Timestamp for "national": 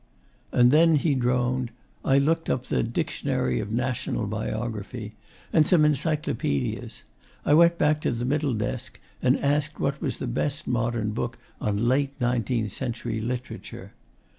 3.71-4.25